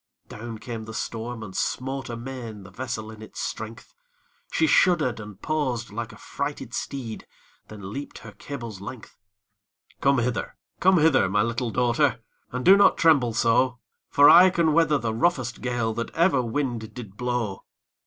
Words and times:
Down 0.29 0.57
came 0.57 0.85
the 0.85 0.95
storm, 0.95 1.43
and 1.43 1.55
smote 1.55 2.09
amain 2.09 2.63
The 2.63 2.71
vessel 2.71 3.11
in 3.11 3.21
its 3.21 3.39
strength; 3.39 3.93
She 4.51 4.65
shudder'd 4.65 5.19
and 5.19 5.39
paused, 5.39 5.91
like 5.91 6.11
a 6.11 6.17
frighted 6.17 6.73
steed, 6.73 7.27
Then 7.67 7.93
leap'd 7.93 8.17
her 8.17 8.31
cable's 8.31 8.81
length. 8.81 9.15
'Come 10.01 10.17
hither! 10.17 10.57
come 10.79 10.97
hither! 10.97 11.29
my 11.29 11.43
little 11.43 11.71
daughtèr. 11.71 12.17
And 12.51 12.65
do 12.65 12.75
not 12.75 12.97
tremble 12.97 13.35
so; 13.35 13.77
For 14.09 14.27
I 14.27 14.49
can 14.49 14.73
weather 14.73 14.97
the 14.97 15.13
roughest 15.13 15.61
gale 15.61 15.93
That 15.93 16.09
ever 16.15 16.41
wind 16.41 16.95
did 16.95 17.15
blow.' 17.15 17.63